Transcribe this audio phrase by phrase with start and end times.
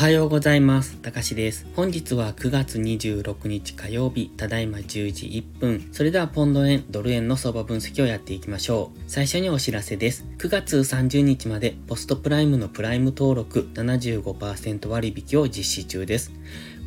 [0.00, 0.96] おはようございます。
[0.96, 1.66] たかしです。
[1.76, 5.88] 本日は9月26日火曜日、ただいま10時1分。
[5.92, 8.98] それではポンド円、ドル円の相場分析をやっていきましょう。
[9.06, 10.24] 最初にお知らせです。
[10.38, 16.32] 9月30日までポストプライムのプライム登録75%割引を実施中です。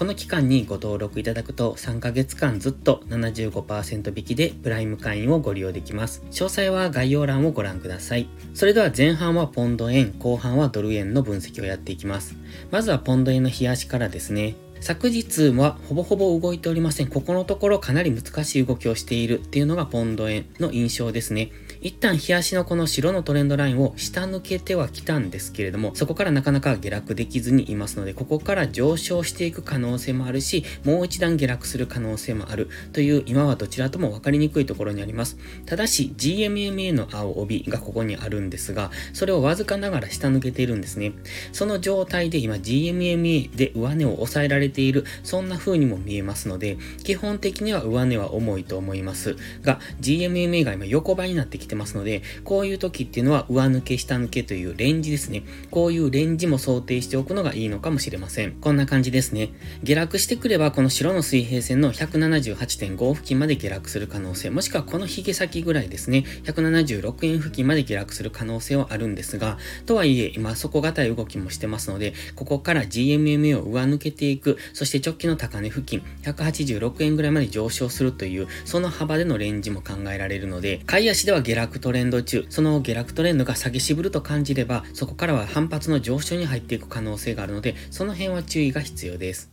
[0.00, 6.22] この期間にご登録いただくと3ヶ月間ずっと75%引きでプライム会員をご利用できます。
[6.30, 8.26] 詳細は概要欄をご覧ください。
[8.54, 12.34] それでは前半はポンド円、後半はドル円の分析をやっていきます。
[12.70, 14.54] まずはポンド円の冷やしからですね。
[14.80, 17.08] 昨日はほぼほぼ動いておりません。
[17.08, 21.52] ここのところかなり難しい動きをしているっていうのがポンド円の印象ですね。
[21.82, 35.38] 一旦日足のこの白のトレンドラインを下抜けてはきたんですけれども、そこからなかなか下落できずにいますので、ここから上昇していく可能性もあるし、もう一段下落する可能性もあるという、今はどちらとも分かりにくいところにあります。
[35.64, 41.12] ただし、GMMA の青帯がここにあるんですが、それをわずかながら下抜けているんですね。
[41.52, 55.42] その状態で今 GMMA で上値を抑えられている、そんな風にも見えますので、基本的には上値は重いと思いますが、GMMA が今横ばいになってきててますので、こういう時っていうのは上抜け下抜けというレンジですね。
[55.70, 58.52] こういうレンジも想定しておくのがいいのかもしれません。
[58.52, 59.50] こんな感じですね。
[59.82, 89.50] 下落してくれば、この白の水平線の178.5付近まで下落する可能性、もしくはこの髭先ぐらいですね、176円付近まで下落する可能性はあるんですが、とはいえ、今底堅い動きもしてますので、ここから GMMA を上抜けていく、そして直近の高値付近、186円ぐらいまで上昇するという、その幅でのレンジも考えられるので、買い足では下落トレンド中、その下落トレンドが下げ渋ると感じれば、そこからは反発の上昇に入っていく可能性があるので、その辺は注意が必要です。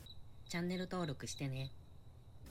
[0.50, 1.72] チャンネル登録してね。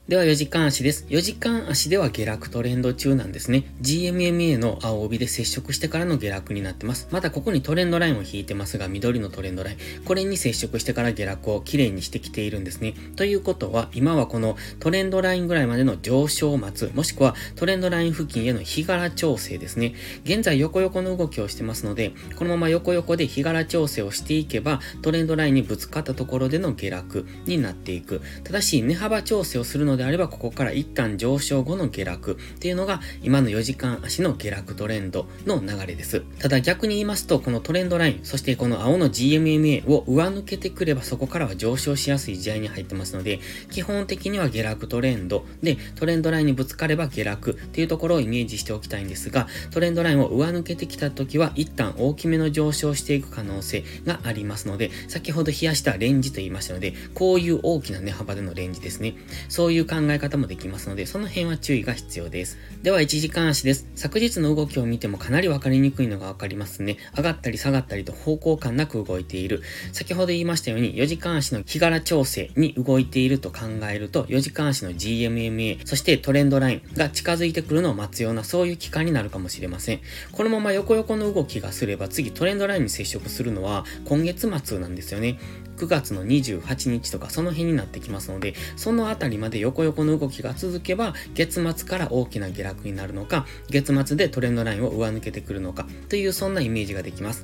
[0.07, 1.05] では4時間足です。
[1.09, 3.65] 4時間足では下落トレンド中なんですね。
[3.81, 7.09] GMMA の青帯で接触してからの下落になってます。
[7.11, 9.77] またここにトレンドラインを引いてますが、緑のトレンドライン。
[10.05, 12.93] これに接触してから下落をきれいにしてきているんですね。
[13.17, 19.93] ということは、今はこのトレンドラインぐらいまでの上昇を待つ、もしくはトレンドライン付近への日柄調整ですね。
[20.23, 28.21] 現在横横の動きをしてますので、このまま横横で日柄調整をしていけば、トレンドラインにぶつかったところでの下落になっていく。
[28.45, 36.21] ただし、値幅調整をするのでであれば、ここから一旦上昇後の下落っていうのが今の4時間足の下落トレンドの流れです。
[36.39, 43.39] ただ逆に言いますと、このトレンドライン、そしてこの青の GMMA を上抜けてくればそこからは上昇しやすい試合に入ってますので、
[43.71, 59.15] 基本的には下落トレンドで、トレンドラインにぶつかれば下落っていうところをイメージしておきたいんですが、トレンドラインを上抜けてきた時は一旦大きめの上昇していく可能性がありますので、先ほど冷やしたレンジと言いましたので、こういう大きな値幅でのレンジですね。
[59.49, 62.57] そういう考え方もできますので、その辺は注意が必要です。
[62.83, 63.87] では、1時間足です。
[63.95, 66.97] 昨日の動きを見てもかなり分かりにくいのが分かりますね。
[67.15, 69.63] 上がったり下がったりと方向感なく動いている。
[69.93, 73.59] 先ほど言いましたように、4時間足の日柄調整に動いていると考
[73.89, 80.01] えると、4時間足の GMMA、そしてトレンドラインが近づいてくるのを待つような、そういう期間になるかもしれません。
[80.31, 85.39] このまま横横の動きがすれば、次トレンドラインに接触するのは今月末なんですよね。
[85.77, 97.43] 9月の28日とかその辺になってきますので、そのあたりまで横横の動きが続けば、月末から大きな下落になるのか、月末でトレンドラインを上抜けてくるのか、というそんなイメージができます。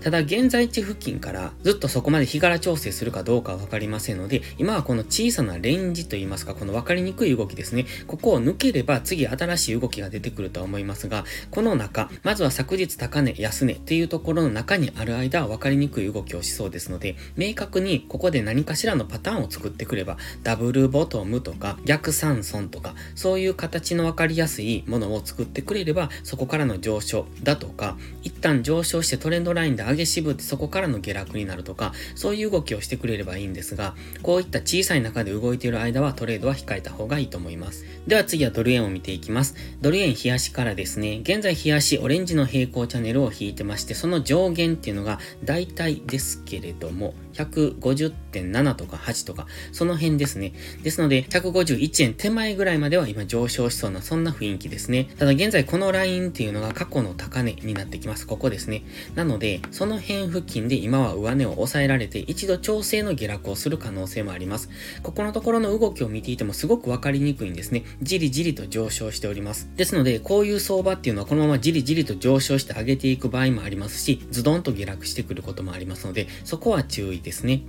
[0.00, 7.86] ただ、現在地付近からずっとそこまで日柄調整するかどうかはわかりませんので、今はこの小さなレンジといいますか、この分かりにくい動きですね。
[8.06, 37.84] ここを抜ければ次新しい動きが出てくるとは思いますが、この中、まずは昨日高値、安値っていうところの中にある間は分かりにくい動きをしそうですので、明確くにここで何かしらのパターンを作ってくれば、ダブルボトムとか逆三損とか、そういう形のわかりやすいものを作ってくれれば、そこからの上昇だとか、一旦上昇してトレンドラインで上げ渋ってそこからの下落になるとか、そういう動きをしてくれればいいんですが、こういった小さい中で動いている間はトレードは控えた方がいいと思います。
[38.06, 39.56] では次はドル円を見ていきます。
[39.80, 50.52] ドル円冷やしからですね、現在冷やしオレンジの平行チャンネルを引いてまして、その上限っていうのが大体ですけれども、150.7とか8とか、その辺ですね。
[50.82, 55.08] ですので、151円手前ぐらいまでは今上昇しそうな、そんな雰囲気ですね。
[55.18, 58.26] ただ現在このラインっていうのが過去の高値になってきます。
[58.26, 58.82] ここですね。
[59.14, 64.70] なので、その辺付近で今は上値を抑えられて、一度調整の下落をする可能性もあります。
[65.02, 67.84] ここのところの動きを見ていてもすごくわかりにくいんですね。
[68.02, 69.68] じりじりと上昇しております。
[69.76, 77.62] ですので、こういう相場っていうのはこのままじりじりと上昇して上げていく場合もありますし、ズドンと下落してくることもありますので、そこは注意ですね。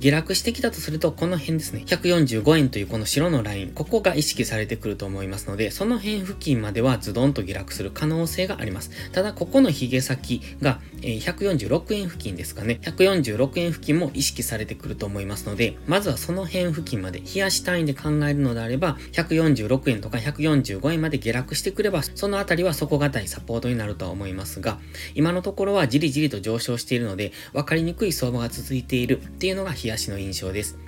[0.00, 8.90] 下落してきたとすると、この辺ですね、145円というこの白のライン、ここが意識されてくると思いますので、その辺付近まではズドンと下落する可能性があります。
[9.12, 12.78] ただ、ここの髭先が、え146円付近ですかね。
[12.82, 24.78] 146円付近も意識されてくると思いますので、まずはその辺付近まで、冷やし単位で考えるのであれば、146円とか145円まで下落してくれば、そのあたりは底堅いサポートになるとは思いますが、
[25.14, 30.78] 今のところはじりじりと上昇しているので、分かりにくい相場が続いているっていうのが冷やしの印象です。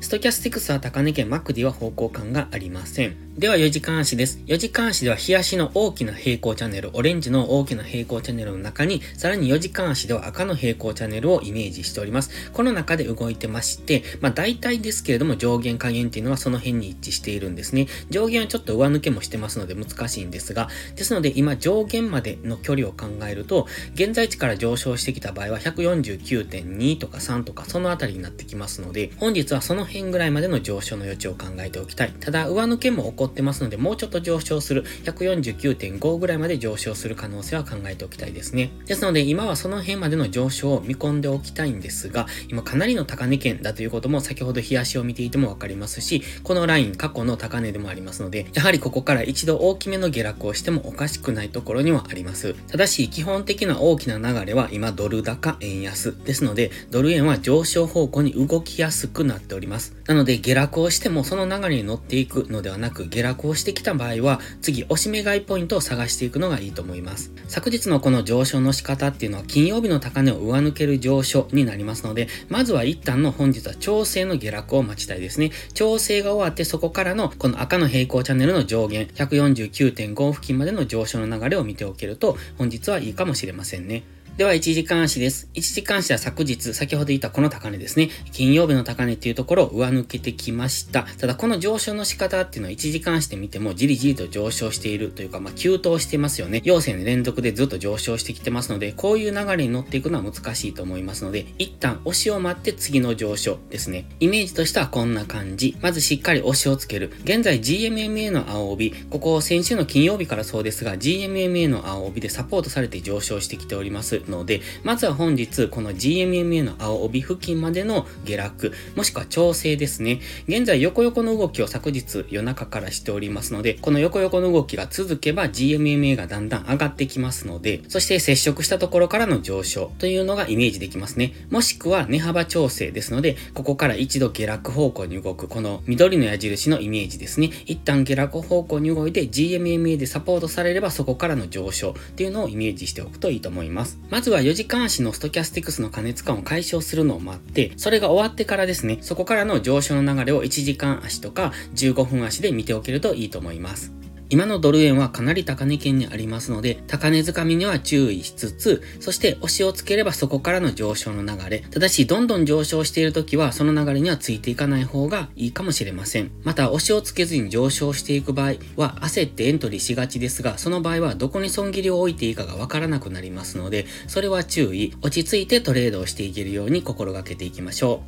[0.00, 3.27] ストキャスティクスは高値圏、マクディは方向感がありません。
[3.38, 4.40] では4時間足です。
[4.46, 12.50] 4時間足では日足の大きな平行チャンネル、オレンジの大きな平行チャンネルの中に、さらに4時間足では赤の平行チャンネルをイメージしております。
[12.52, 17.86] この中で動いてまして、まあ大体ですけれども上限下限っていうのはその辺に一致しているんですね。
[18.10, 32.12] 上限はちょっと上抜けもしてますので難しいんですが、ですので今上限までの距離を考えると、現在地から上昇してきた場合は149.2とか3とかそのあたりになってきますので、本日はその辺ぐらいまでの上昇の余地を考えておきたい。
[32.18, 38.70] ただ上抜けも起こってますので、もうちょっと上昇する、149.5ぐらいまで上昇する可能性は考えておきたいですね。
[38.86, 52.54] ですので、今はその辺までの上昇を見込んでおきたいんですが、今かなりの高値圏だということも先ほど日足を見ていてもわかりますし、このライン過去の高値でもありますので、やはりここから一度大きめの下落をしてもおかしくないところにはあります。
[52.68, 59.94] ただし、基本的な大きな流れは今ドル高円安ですので、ドル円は上昇方向に動きやすくなっております。
[60.06, 67.32] なので、下落をしてもその流れに乗っていくのではなく、下落をしてきた場合は、次、押し目買いポイントを探していくのがいいと思います。
[67.48, 75.50] 昨日のこの上昇の仕方っていうのは、金曜日の高値を上抜ける上昇になりますので、まずは一旦の本日は調整の下落を待ちたいですね。
[75.74, 84.17] 調整が終わって、そこからのこの赤の平行チャンネルの上限、149.5付近までの上昇の流れを見ておけると、本日はいいかもしれませんね。
[84.38, 85.50] では、1時間足です。
[85.54, 88.08] 1時間足は昨日、先ほど言ったこの高値ですね。
[88.30, 91.08] 金曜日の高値っていうところを上抜けてきました。
[91.18, 96.62] ただ、この上昇の仕方っていうのは1時間足で見てもじりじりと上昇しているというか、まあ、急騰してますよね。
[96.62, 104.04] 陽線連続でずっと上昇してきてますので、こういう流れに乗っていくのは難しいと思いますので、一旦押しを待って次の上昇ですね。
[104.20, 105.76] イメージとしてはこんな感じ。
[105.82, 107.10] まずしっかり押しをつける。
[107.24, 120.20] 現在 GMMA の青帯、ここ先週の金曜日からそうですが、GMMA の青帯でサポートされて上昇してきておりますので、まずは本日、この GMMA の青帯付近までの下落、もしくは調整ですね。
[120.46, 131.32] 現在、横横の動きを昨日夜中からしておりますので、この横横の動きが続けば GMMA がだんだん上がってきますので、そして接触したところからの上昇というのがイメージできますね。
[131.50, 137.50] もしくは値幅調整ですので、ここから一度下落方向に動く、この緑の矢印のイメージですね。
[137.66, 143.98] 一旦下落方向に動いて GMMA でサポートされればそこからの上昇っていうのをイメージしておくといいと思います。
[144.10, 153.92] ままずは4時間足のストキャスティクスの加熱感を解消するのを待って、それが終わってからですね、そこからの上昇の流れを1時間足とか15分足で見ておけるといいと思います。
[154.30, 161.60] 今のドル円はかなり高値圏にありますので、高値掴みには注意しつつ、そして押しをつければそこからの上昇の流れ。
[161.60, 166.30] ただし、どんどん上昇している時は、その流れにはついていかない方がいいかもしれません。
[166.44, 178.02] また、押しをつけずに上昇していく場合は、焦ってエントリーしがちですが、その場合はどこに損切りを置いていいかがわからなくなりますので、それは注意、落ち着いてトレードをしていけるように心がけていきましょ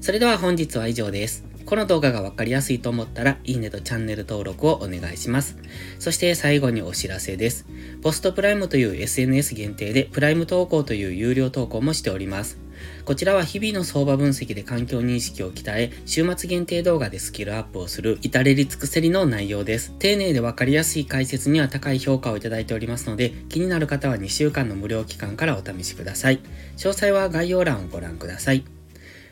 [0.00, 0.04] う。
[0.04, 1.57] それでは本日は以上です。
[1.68, 5.58] この動画がわかりやすいと思ったら、いいねとチャンネル登録をお願いします。
[5.98, 7.66] そして最後にお知らせです。
[8.00, 12.56] ポストプライムという SNS 限定で、プライム投稿という有料投稿もしております。
[13.04, 19.92] こちらは日々の相場分析で環境認識を鍛え、週末限定動画でスキルアップをする至れり尽くせりの内容です。
[19.98, 26.40] 丁寧でわかりやすい解説には高い評価をいただいておりますので、気になる方は2週間の無料期間からお試しください。
[26.78, 28.77] 詳細は概要欄をご覧ください。